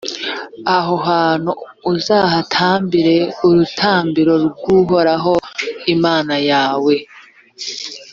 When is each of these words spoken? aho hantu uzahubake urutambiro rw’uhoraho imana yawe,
aho 0.75 0.93
hantu 1.09 1.51
uzahubake 1.91 3.13
urutambiro 3.47 4.33
rw’uhoraho 4.47 5.33
imana 5.93 6.35
yawe, 6.49 6.95